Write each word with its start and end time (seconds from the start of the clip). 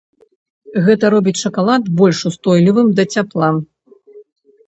Гэта 0.85 1.05
робіць 1.13 1.41
шакалад 1.43 1.83
больш 1.99 2.23
устойлівым 2.29 2.87
да 3.01 3.05
цяпла. 3.17 3.49